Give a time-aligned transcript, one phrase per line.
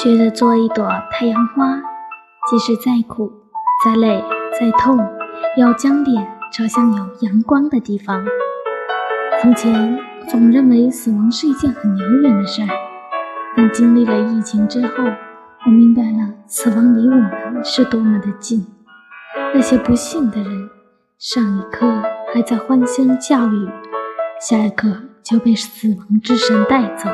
[0.00, 1.82] 学着做一朵太阳花，
[2.48, 3.32] 即使再苦、
[3.84, 4.96] 再累、再痛，
[5.56, 8.24] 要将脸朝向有阳光的地方。
[9.42, 9.98] 从前
[10.28, 12.68] 总认为死亡是一件很遥远的事儿，
[13.56, 15.02] 但经历了疫情之后，
[15.66, 18.64] 我明白了死亡离我们是多么的近。
[19.52, 20.70] 那些不幸的人，
[21.18, 21.84] 上一刻
[22.32, 23.68] 还在欢声笑语，
[24.40, 24.88] 下一刻
[25.24, 27.10] 就被死亡之神带走，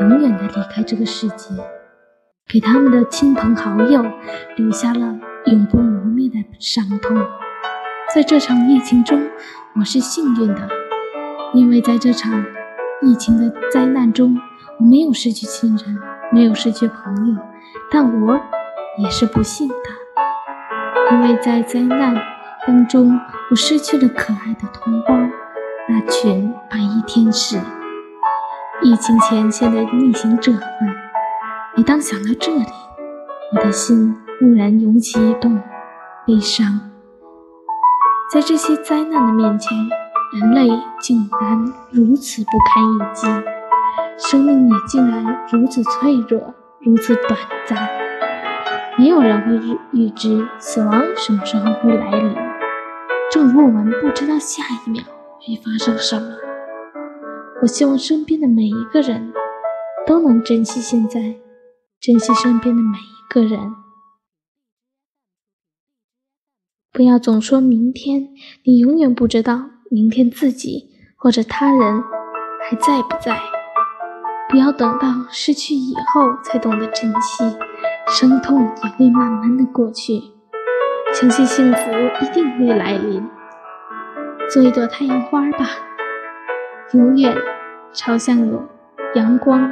[0.00, 1.54] 永远的离开这个世界，
[2.52, 4.04] 给他们的亲朋好友
[4.56, 7.16] 留下了永不磨灭的伤痛。
[8.12, 9.22] 在这场疫情中，
[9.76, 10.68] 我是幸运的，
[11.54, 12.44] 因为在这场
[13.02, 14.36] 疫情的灾难中，
[14.80, 15.96] 我没有失去亲人，
[16.32, 17.40] 没有失去朋友，
[17.88, 18.40] 但我
[18.98, 19.74] 也是不幸的。
[21.12, 22.16] 因为在灾难
[22.66, 23.16] 当中，
[23.50, 25.14] 我失去了可爱的同胞，
[25.88, 27.60] 那群白衣天使。
[28.82, 30.89] 疫情前线的逆行者们，
[31.80, 32.66] 每当想到这里，
[33.54, 35.58] 我的心忽然涌起一动
[36.26, 36.78] 悲伤。
[38.30, 39.78] 在这些灾难的面前，
[40.34, 40.68] 人类
[41.00, 43.26] 竟然如此不堪一击，
[44.18, 47.88] 生命也竟然如此脆弱，如此短暂。
[48.98, 52.36] 没有人会预预知死亡什么时候会来临，
[53.32, 55.02] 正如我们不知道下一秒
[55.40, 56.28] 会发生什么。
[57.62, 59.32] 我希望身边的每一个人
[60.06, 61.36] 都能珍惜现在，
[62.00, 63.74] 珍惜身边的每一个人，
[66.90, 68.30] 不要总说明天，
[68.64, 72.02] 你永远不知道明天自己或者他人
[72.62, 73.38] 还在不在。
[74.48, 77.44] 不要等到失去以后才懂得珍惜。
[78.08, 80.22] 伤痛也会慢慢的过去，
[81.12, 81.90] 相信幸福
[82.22, 83.22] 一定会来临。
[84.48, 85.66] 做一朵太阳花吧，
[86.94, 87.36] 永远
[87.92, 88.66] 朝向有
[89.14, 89.70] 阳光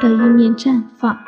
[0.00, 1.18] 的一面绽放。